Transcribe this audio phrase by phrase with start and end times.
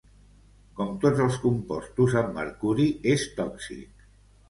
[0.79, 4.07] Com tots els compostos amb mercuri, és tòxic.